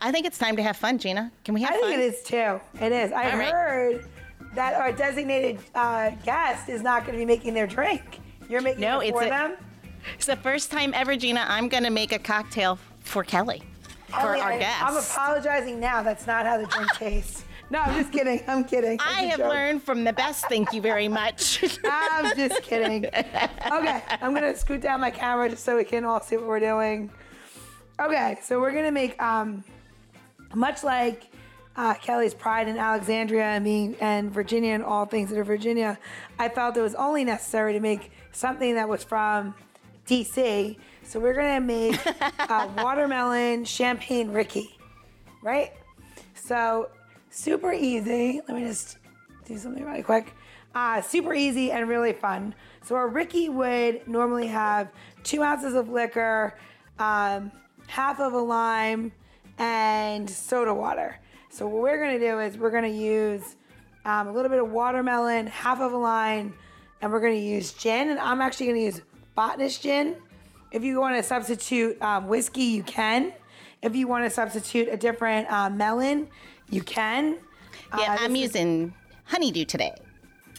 [0.00, 1.30] I think it's time to have fun, Gina.
[1.44, 1.84] Can we have fun?
[1.84, 2.60] I think it is too.
[2.84, 3.12] It is.
[3.12, 3.52] I All right.
[3.52, 4.08] heard
[4.54, 8.20] that our designated uh, guest is not going to be making their drink.
[8.48, 9.56] You're making No, it it's for a- them.
[10.14, 11.44] It's the first time ever, Gina.
[11.48, 13.62] I'm going to make a cocktail for Kelly,
[14.06, 14.82] for Kelly, our I, guests.
[14.82, 16.02] I'm apologizing now.
[16.02, 17.44] That's not how the drink tastes.
[17.70, 18.42] No, I'm just kidding.
[18.46, 18.98] I'm kidding.
[19.00, 19.48] I have joke.
[19.48, 20.46] learned from the best.
[20.48, 21.64] Thank you very much.
[21.84, 23.06] I'm just kidding.
[23.06, 26.60] Okay, I'm gonna scoot down my camera just so we can all see what we're
[26.60, 27.10] doing.
[27.98, 29.64] Okay, so we're gonna make um,
[30.54, 31.24] much like
[31.76, 35.98] uh, Kelly's Pride in Alexandria and being and Virginia and all things that are Virginia.
[36.38, 39.54] I felt it was only necessary to make something that was from
[40.06, 40.76] DC.
[41.02, 42.04] So we're gonna make
[42.38, 44.78] a watermelon champagne Rickey,
[45.42, 45.72] right?
[46.34, 46.90] So
[47.30, 48.40] super easy.
[48.48, 48.98] Let me just
[49.44, 50.32] do something really quick.
[50.74, 52.54] Uh, super easy and really fun.
[52.82, 54.90] So a Rickey would normally have
[55.22, 56.58] two ounces of liquor,
[56.98, 57.52] um,
[57.86, 59.12] half of a lime,
[59.58, 61.18] and soda water.
[61.48, 63.56] So what we're gonna do is we're gonna use
[64.04, 66.54] um, a little bit of watermelon, half of a lime,
[67.00, 68.08] and we're gonna use gin.
[68.10, 69.00] And I'm actually gonna use
[69.34, 70.16] botanist gin.
[70.70, 73.32] If you want to substitute um, whiskey, you can.
[73.82, 76.28] If you want to substitute a different uh, melon,
[76.70, 77.36] you can.
[77.98, 78.94] yeah, Uh, I'm this is- using
[79.24, 79.94] honeydew today.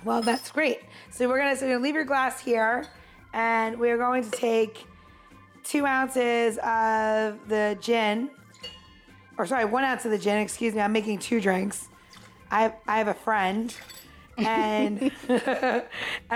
[0.03, 0.79] well, that's great.
[1.11, 2.85] So we're gonna so you're gonna leave your glass here,
[3.33, 4.85] and we're going to take
[5.63, 8.29] two ounces of the gin,
[9.38, 10.38] or sorry, one ounce of the gin.
[10.38, 11.88] Excuse me, I'm making two drinks.
[12.51, 13.73] I have, I have a friend,
[14.38, 15.84] and and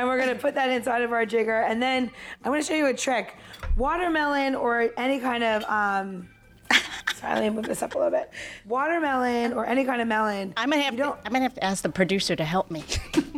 [0.07, 2.11] we're gonna put that inside of our jigger, and then
[2.43, 3.35] I'm gonna show you a trick.
[3.77, 6.29] Watermelon or any kind of um.
[7.15, 8.31] Sorry, let me move this up a little bit.
[8.65, 10.53] Watermelon or any kind of melon.
[10.55, 12.83] I'm gonna have to, I'm gonna have to ask the producer to help me.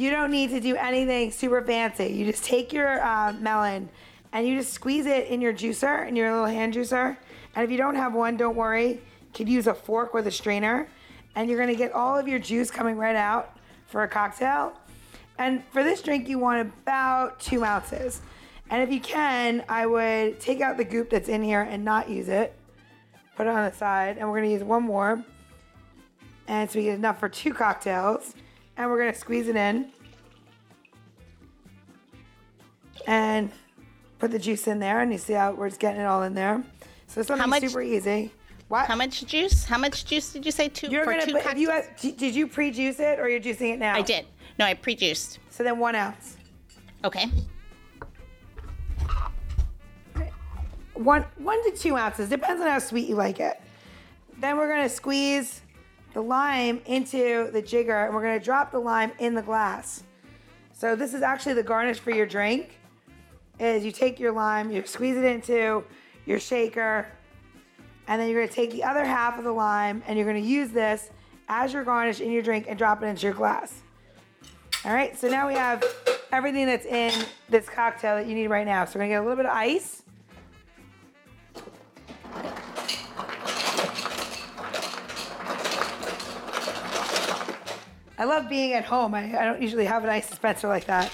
[0.00, 2.06] You don't need to do anything super fancy.
[2.06, 3.90] You just take your uh, melon
[4.32, 7.18] and you just squeeze it in your juicer, in your little hand juicer.
[7.54, 8.92] And if you don't have one, don't worry.
[8.92, 9.00] You
[9.34, 10.88] could use a fork with a strainer.
[11.34, 13.58] And you're gonna get all of your juice coming right out
[13.90, 14.72] for a cocktail.
[15.38, 18.20] And for this drink, you want about two ounces.
[18.70, 22.08] And if you can, I would take out the goop that's in here and not
[22.08, 22.56] use it.
[23.36, 24.18] Put it on the side.
[24.18, 25.24] And we're gonna use one more.
[26.46, 28.34] And so we get enough for two cocktails.
[28.76, 29.90] And we're gonna squeeze it in.
[33.06, 33.50] And
[34.18, 36.34] put the juice in there, and you see how we're just getting it all in
[36.34, 36.62] there.
[37.06, 38.32] So something much- super easy.
[38.70, 38.86] What?
[38.86, 39.64] How much juice?
[39.64, 40.68] How much juice did you say?
[40.68, 41.86] Two You're for gonna two you cocktails?
[42.00, 43.96] had, did you pre-juice it or you're juicing it now?
[43.96, 44.26] I did.
[44.60, 45.40] No, I pre-juiced.
[45.48, 46.36] So then one ounce.
[47.04, 47.26] Okay.
[50.94, 53.60] One one to two ounces, depends on how sweet you like it.
[54.38, 55.62] Then we're gonna squeeze
[56.14, 60.04] the lime into the jigger and we're gonna drop the lime in the glass.
[60.74, 62.78] So this is actually the garnish for your drink.
[63.58, 65.82] Is you take your lime, you squeeze it into
[66.24, 67.08] your shaker,
[68.08, 70.70] and then you're gonna take the other half of the lime and you're gonna use
[70.70, 71.10] this
[71.48, 73.82] as your garnish in your drink and drop it into your glass.
[74.84, 75.84] All right, so now we have
[76.32, 77.12] everything that's in
[77.48, 78.84] this cocktail that you need right now.
[78.84, 80.02] So we're gonna get a little bit of ice.
[88.20, 89.14] I love being at home.
[89.14, 91.10] I, I don't usually have an ice dispenser like that.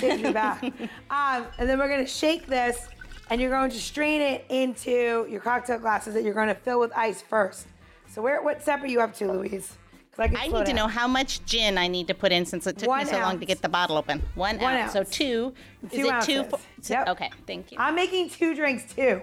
[0.00, 0.64] Saves me back.
[1.08, 2.88] Um, and then we're gonna shake this,
[3.30, 6.80] and you're going to strain it into your cocktail glasses that you're going to fill
[6.80, 7.66] with ice first.
[8.08, 9.72] So where, what step are you up to, Louise?
[10.18, 12.78] I, I need to know how much gin I need to put in since it
[12.78, 14.22] took One me so long to get the bottle open.
[14.34, 14.92] One, One ounce.
[14.94, 15.10] So ounce.
[15.10, 15.52] two.
[15.84, 16.40] Is Two it two?
[16.40, 16.60] ounces.
[16.80, 17.08] So- Yep.
[17.08, 17.30] Okay.
[17.46, 17.78] Thank you.
[17.78, 19.20] I'm making two drinks too.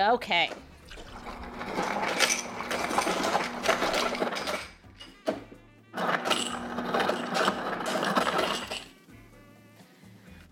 [0.00, 0.50] Okay.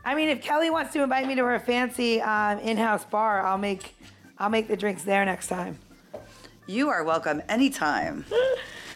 [0.07, 3.59] I mean, if Kelly wants to invite me to her fancy um, in-house bar, I'll
[3.59, 3.97] make,
[4.39, 5.81] I'll make the drinks there next time.
[6.69, 8.25] You are welcome anytime.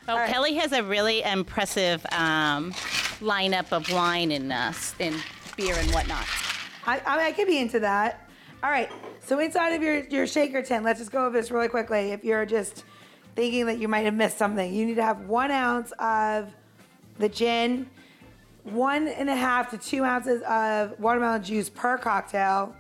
[0.08, 0.32] Oh, right.
[0.32, 2.72] Kelly has a really impressive um,
[3.20, 5.14] lineup of wine and uh, and
[5.56, 6.26] beer and whatnot.
[6.84, 8.28] I, I, I could be into that.
[8.64, 8.90] All right.
[9.24, 12.10] So inside of your, your shaker tin, let's just go over this really quickly.
[12.10, 12.84] If you're just
[13.36, 16.50] thinking that you might have missed something, you need to have one ounce of
[17.18, 17.88] the gin,
[18.64, 22.74] one and a half to two ounces of watermelon juice per cocktail,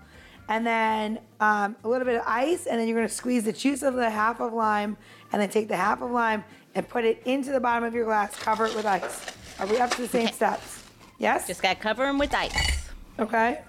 [0.48, 3.82] and then um, a little bit of ice, and then you're gonna squeeze the juice
[3.82, 4.96] of the half of lime,
[5.32, 8.04] and then take the half of lime and put it into the bottom of your
[8.04, 9.26] glass, cover it with ice.
[9.58, 10.32] Are we up to the same Okay.
[10.32, 10.84] steps?
[11.18, 11.46] Yes?
[11.46, 12.88] Just got to cover them with ice.
[13.18, 13.60] Okay.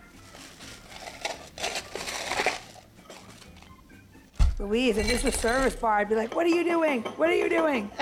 [4.62, 7.02] Louise, if this was service bar, I'd be like, what are you doing?
[7.02, 7.90] What are you doing?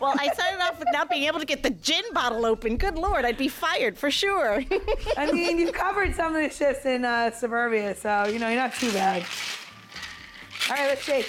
[0.00, 2.76] Well, I started off with not being able to get the gin bottle open.
[2.76, 4.62] Good lord, I'd be fired for sure.
[5.16, 8.60] I mean, you've covered some of the shifts in uh, suburbia, so, you know, you're
[8.60, 9.24] not too bad.
[10.70, 11.28] All right, let's shake.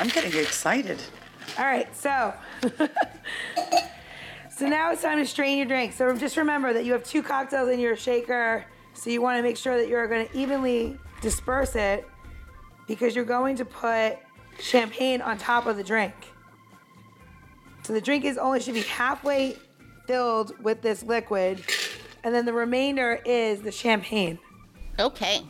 [0.00, 1.02] I'm getting excited.
[1.58, 2.32] All right, so.
[4.58, 5.92] so now it's time to strain your drink.
[5.92, 8.64] So just remember that you have two cocktails in your shaker.
[8.92, 12.04] So you want to make sure that you're going to evenly disperse it
[12.88, 14.18] because you're going to put
[14.58, 16.12] champagne on top of the drink.
[17.84, 19.56] So the drink is only should be halfway
[20.08, 21.62] filled with this liquid,
[22.24, 24.40] and then the remainder is the champagne.
[24.98, 25.42] Okay.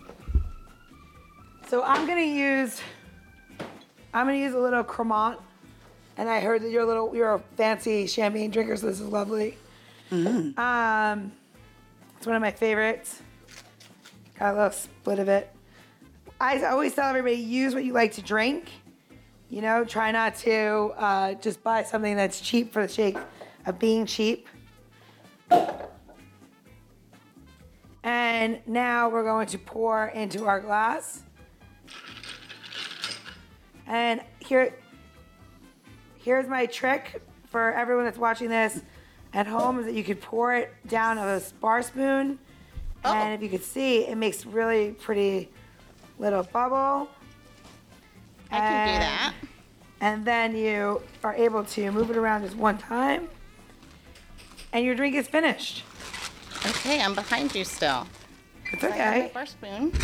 [1.68, 2.80] So I'm gonna use
[4.12, 5.38] I'm gonna use a little Cremant,
[6.18, 9.08] and I heard that you're a little you're a fancy champagne drinker, so this is
[9.08, 9.56] lovely.
[10.10, 11.32] Um,
[12.16, 13.22] it's one of my favorites.
[14.38, 15.54] Got a little split of it.
[16.40, 18.70] I always tell everybody use what you like to drink.
[19.48, 23.16] You know, try not to uh, just buy something that's cheap for the sake
[23.66, 24.48] of being cheap.
[28.02, 31.22] And now we're going to pour into our glass.
[33.86, 34.74] And here,
[36.28, 38.82] here's my trick for everyone that's watching this
[39.32, 42.38] at home is that you could pour it down a bar spoon.
[43.02, 43.14] Oh.
[43.14, 45.48] And if you could see, it makes really pretty
[46.18, 47.08] little bubble.
[48.50, 49.34] I can do that.
[50.02, 53.30] And then you are able to move it around just one time.
[54.74, 55.82] And your drink is finished.
[56.66, 58.06] Okay, I'm behind you still.
[58.70, 59.30] It's I have okay.
[59.32, 59.94] bar spoon.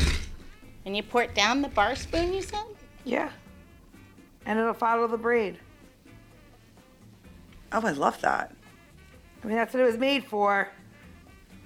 [0.87, 2.65] And you pour it down the bar spoon, you said?
[3.05, 3.29] Yeah.
[4.47, 5.59] And it'll follow the braid.
[7.75, 8.55] Oh, I love that.
[9.43, 10.69] I mean, that's what it was made for.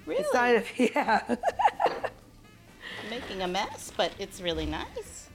[0.07, 0.21] Really?
[0.21, 1.21] It's not, yeah.
[3.03, 5.29] I'm making a mess, but it's really nice.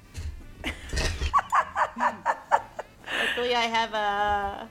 [1.97, 4.69] Luckily, I have a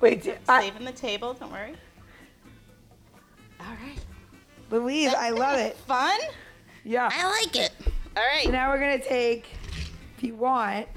[0.00, 1.34] Wait, do- I, saving the table.
[1.34, 1.74] Don't worry.
[3.60, 3.98] All right.
[4.70, 5.76] Louise, I love it.
[5.86, 6.18] Fun?
[6.84, 7.08] Yeah.
[7.12, 7.70] I like it.
[8.16, 8.44] All right.
[8.44, 9.46] So now we're gonna take,
[10.16, 10.88] if you want,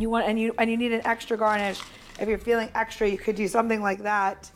[0.00, 1.80] you want, and you and you need an extra garnish.
[2.20, 4.50] If you're feeling extra, you could do something like that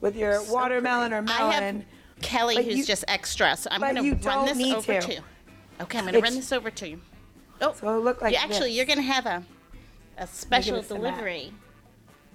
[0.00, 1.76] with your watermelon or I melon.
[1.80, 1.84] have
[2.22, 5.06] Kelly, But who's you- just extra, so I'm going to run this over to.
[5.06, 5.20] to you.
[5.80, 7.00] Okay, I'm going to run this over to you.
[7.62, 8.76] Oh, So it looked like yeah, actually, this.
[8.76, 9.42] you're going to have a
[10.18, 11.10] a special us some mad.
[11.12, 11.52] delivery.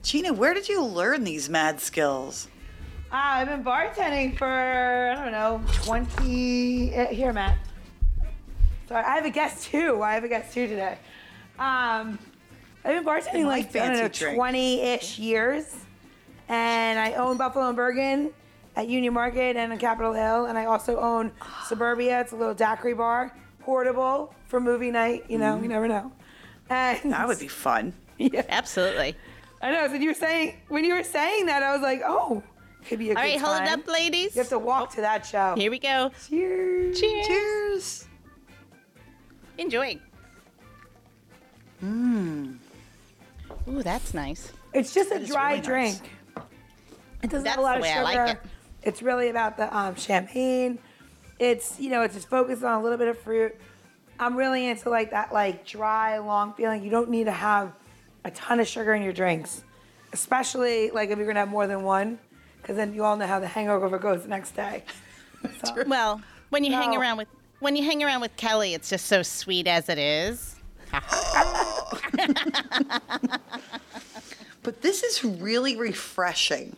[0.01, 2.47] Gina, where did you learn these mad skills?
[3.12, 6.95] Ah, I've been bartending for I don't know 20.
[6.95, 7.58] uh, Here, Matt.
[8.89, 10.01] Sorry, I have a guest too.
[10.01, 10.97] I have a guest too today.
[11.60, 12.17] Um,
[12.86, 15.76] I've been bartending like I don't know 20-ish years,
[16.48, 18.32] and I own Buffalo and Bergen
[18.76, 21.32] at Union Market and on Capitol Hill, and I also own
[21.67, 22.21] Suburbia.
[22.21, 25.26] It's a little daiquiri bar, portable for movie night.
[25.28, 25.69] You know, you mm.
[25.69, 26.12] never know.
[26.69, 27.12] And.
[27.12, 27.91] That would be fun.
[28.19, 29.15] yeah, Absolutely.
[29.63, 29.88] I know.
[29.88, 32.43] So you were saying when you were saying that, I was like, oh,
[32.88, 34.36] could be a All good right, hold it up, ladies.
[34.36, 35.56] You have to walk to that show.
[35.58, 36.12] Here we go.
[36.30, 37.00] Cheers.
[37.00, 37.28] Cheers.
[37.28, 38.08] Cheers.
[39.58, 40.00] Enjoy.
[41.84, 42.58] Mmm.
[43.67, 44.51] Ooh, that's nice.
[44.73, 45.65] It's just a dry really nice.
[45.99, 46.12] drink.
[47.23, 48.04] It doesn't That's have a lot of sugar.
[48.04, 48.41] like it.
[48.84, 50.78] It's really about the um, champagne.
[51.39, 53.56] It's you know it's just focused on a little bit of fruit.
[54.19, 56.84] I'm really into like that like dry long feeling.
[56.84, 57.73] You don't need to have
[58.23, 59.63] a ton of sugar in your drinks,
[60.13, 62.19] especially like if you're gonna have more than one,
[62.62, 64.84] because then you all know how the hangover goes the next day.
[65.63, 67.28] So, Well, when you hang around with
[67.60, 70.56] when you hang around with Kelly, it's just so sweet as it is.
[74.63, 76.76] But this is really refreshing.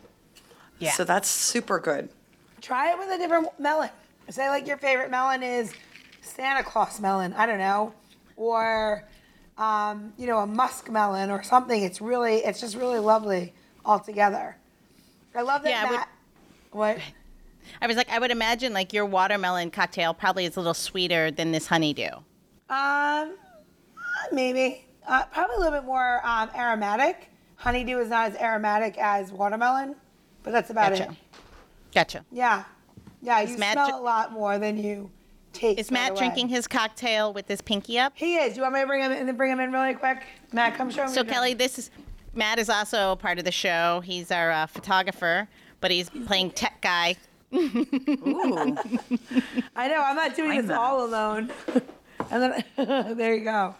[0.77, 0.91] Yeah.
[0.91, 2.09] So that's super good.
[2.61, 3.89] try it with a different melon.
[4.29, 5.73] Say like your favorite melon is
[6.21, 7.31] Santa Claus melon.
[7.33, 7.93] I don't know,
[8.35, 9.05] or
[9.57, 11.81] um, you know a musk melon or something.
[11.81, 13.53] It's really, it's just really lovely
[13.85, 14.57] altogether.
[15.33, 15.69] I love that.
[15.69, 15.99] Yeah, I would-
[16.71, 16.97] what?
[17.81, 21.31] I was like, I would imagine like your watermelon cocktail probably is a little sweeter
[21.31, 22.09] than this honeydew.
[22.69, 23.37] Um,
[24.33, 27.29] maybe uh, probably a little bit more um, aromatic.
[27.55, 29.95] Honeydew is not as aromatic as watermelon,
[30.43, 31.03] but that's about Gotcha.
[31.11, 31.17] it.
[31.93, 32.25] Gotcha.
[32.31, 32.63] Yeah,
[33.21, 33.39] yeah.
[33.41, 35.09] Is You Matt smell dr- a lot more than you
[35.53, 35.79] taste.
[35.79, 38.13] Is Matt drinking his cocktail with his pinky up?
[38.15, 38.53] He is.
[38.53, 39.35] Do you want me to bring him in?
[39.35, 40.23] Bring him in really quick.
[40.53, 41.09] Matt, come show me.
[41.09, 41.33] So your drink.
[41.33, 41.89] Kelly, this is
[42.35, 44.01] Matt is also a part of the show.
[44.01, 45.47] He's our uh, photographer,
[45.81, 47.15] but he's playing tech guy.
[47.55, 47.87] Ooh.
[49.75, 50.01] I know.
[50.03, 50.77] I'm not doing Find this that.
[50.77, 51.49] all alone.
[52.29, 53.73] and then there you go.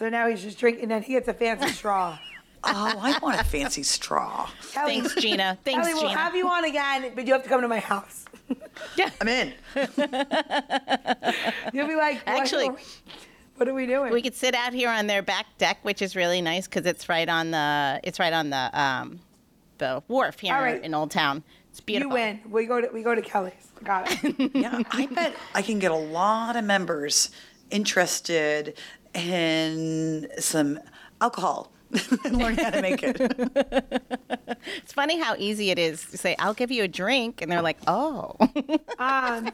[0.00, 2.18] So now he's just drinking, and then he gets a fancy straw.
[2.64, 4.48] oh, I want a fancy straw.
[4.72, 5.58] Kelly, Thanks, Gina.
[5.62, 8.24] Thanks, Kelly, we'll have you on again, but you have to come to my house.
[8.96, 9.52] Yeah, I'm in.
[11.74, 12.82] You'll be like, what Actually- are we-
[13.56, 14.10] what are we doing?
[14.10, 17.10] We could sit out here on their back deck, which is really nice because it's
[17.10, 19.20] right on the it's right on the um,
[19.76, 20.82] the wharf here All right.
[20.82, 21.44] in Old Town.
[21.68, 22.16] It's beautiful.
[22.16, 22.50] you beautiful.
[22.50, 22.52] win.
[22.52, 23.52] We go to we go to Kelly's.
[23.84, 24.50] Got it.
[24.54, 27.28] Yeah, I bet I can get a lot of members
[27.70, 28.78] interested
[29.14, 30.78] in some
[31.20, 31.70] alcohol
[32.24, 34.00] and learn how to make it.
[34.76, 37.62] It's funny how easy it is to say, "I'll give you a drink," and they're
[37.62, 38.36] like, "Oh."
[38.98, 39.50] um,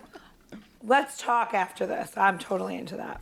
[0.82, 2.12] let's talk after this.
[2.16, 3.20] I'm totally into that.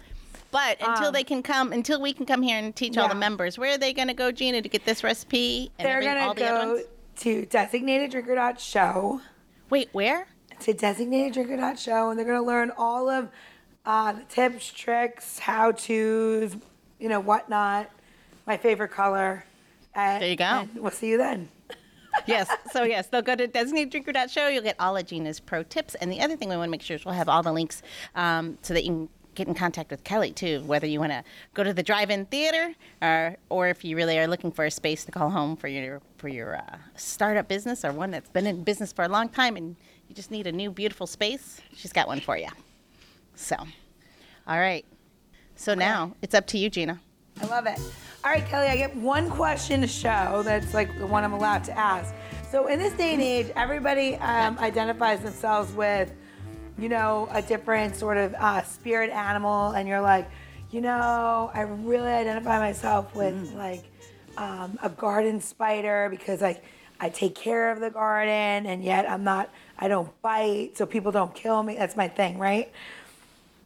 [0.50, 3.18] But until they can come, until we can come here and teach all the Um,
[3.18, 5.70] members, where are they going to go, Gina, to get this recipe?
[5.78, 6.86] And They're gonna all the other go ones?
[7.18, 9.20] to designateddrinker.show.
[9.68, 10.26] Wait, where?
[10.60, 13.28] to designateddrinker.show and they're going to learn all of
[13.86, 16.56] uh, the tips, tricks, how to's,
[16.98, 17.90] you know, whatnot,
[18.46, 19.44] my favorite color.
[19.94, 20.44] And, There you go.
[20.44, 21.48] and we'll see you then.
[22.26, 22.50] yes.
[22.72, 24.48] So yes, they'll go to designateddrinker.show.
[24.48, 25.94] You'll get all of Gina's pro tips.
[25.96, 27.82] And the other thing we want to make sure is we'll have all the links
[28.14, 30.62] um, so that you can get in contact with Kelly too.
[30.64, 31.24] Whether you want to
[31.54, 32.72] go to the drive-in theater,
[33.02, 36.00] or or if you really are looking for a space to call home for your
[36.18, 39.56] for your uh, startup business or one that's been in business for a long time
[39.56, 39.76] and
[40.08, 42.48] you just need a new beautiful space, she's got one for you.
[43.34, 43.56] So,
[44.46, 44.84] all right.
[45.56, 47.00] So now it's up to you, Gina.
[47.40, 47.78] I love it.
[48.24, 51.64] All right, Kelly, I get one question to show that's like the one I'm allowed
[51.64, 52.14] to ask.
[52.50, 56.12] So, in this day and age, everybody um, identifies themselves with,
[56.78, 60.30] you know, a different sort of uh, spirit animal, and you're like,
[60.70, 63.84] you know, I really identify myself with like
[64.36, 66.64] um, a garden spider because like
[67.00, 71.12] I take care of the garden, and yet I'm not, I don't bite, so people
[71.12, 71.76] don't kill me.
[71.76, 72.72] That's my thing, right?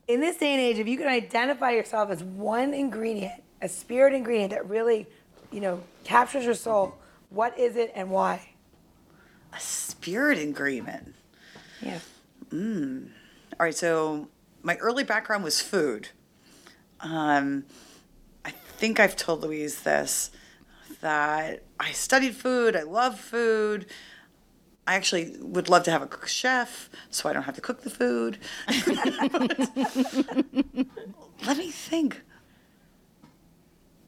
[0.09, 4.15] In this day and age, if you can identify yourself as one ingredient, a spirit
[4.15, 5.07] ingredient that really,
[5.53, 6.97] you know, captures your soul,
[7.29, 8.49] what is it and why?
[9.53, 11.15] A spirit ingredient.
[11.83, 11.99] Yeah.
[13.61, 14.29] All right, so
[14.63, 16.09] my early background was food.
[17.01, 17.65] Um,
[18.45, 20.31] I think I've told Louise this
[21.01, 23.87] that I studied food, I love food.
[24.89, 27.91] I actually would love to have a chef so I don't have to cook the
[27.91, 28.39] food.
[31.47, 32.23] Let me think.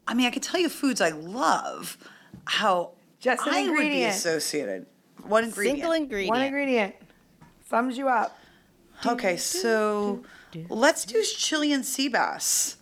[0.07, 1.99] I mean, I could tell you foods I love,
[2.45, 4.15] how Just an I would be ingredient.
[4.15, 4.87] associated.
[5.21, 5.77] One ingredient.
[5.77, 6.35] Single ingredient.
[6.35, 6.95] One ingredient
[7.69, 8.35] sums you up.
[9.05, 10.23] Okay, so
[10.67, 12.77] let's do Chilean sea bass.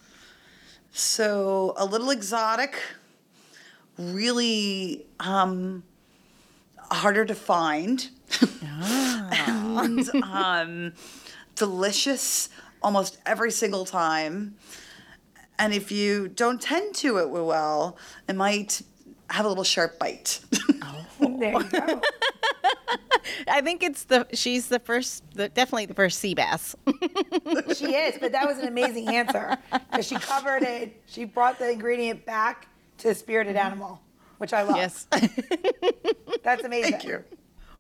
[0.94, 2.78] So a little exotic,
[3.98, 5.84] really um,
[6.92, 8.10] harder to find,
[9.32, 10.94] and um,
[11.56, 12.50] delicious
[12.82, 14.56] almost every single time.
[15.58, 18.82] And if you don't tend to it well, it might
[19.30, 20.42] have a little sharp bite.
[21.20, 22.02] There you go.
[23.48, 26.76] I think it's the she's the first, the, definitely the first sea bass.
[27.76, 29.58] she is, but that was an amazing answer
[29.92, 31.02] because she covered it.
[31.08, 32.68] She brought the ingredient back
[33.00, 34.02] to the spirited animal,
[34.40, 34.76] which I love.
[34.76, 35.08] yes.
[36.44, 36.92] That's amazing.
[36.92, 37.24] Thank you.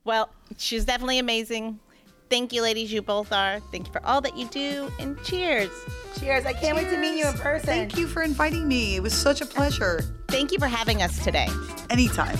[0.05, 1.79] well, she's definitely amazing.
[2.29, 2.93] Thank you, ladies.
[2.93, 3.59] You both are.
[3.71, 5.71] Thank you for all that you do, and cheers.
[6.19, 6.45] Cheers.
[6.45, 7.65] I can't wait to meet you in person.
[7.65, 8.97] Thank you for inviting me.
[8.97, 10.01] It was such a pleasure.
[10.27, 11.47] Thank you for having us today.
[11.89, 12.37] Anytime.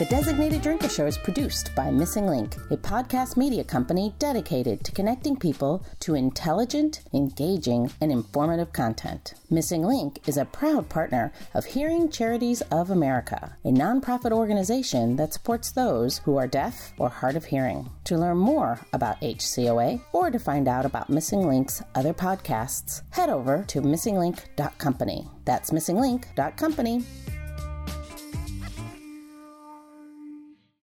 [0.00, 4.92] The Designated Drinker Show is produced by Missing Link, a podcast media company dedicated to
[4.92, 9.34] connecting people to intelligent, engaging, and informative content.
[9.50, 15.34] Missing Link is a proud partner of Hearing Charities of America, a nonprofit organization that
[15.34, 17.90] supports those who are deaf or hard of hearing.
[18.04, 23.28] To learn more about HCOA or to find out about Missing Link's other podcasts, head
[23.28, 25.28] over to missinglink.company.
[25.44, 27.04] That's missinglink.company.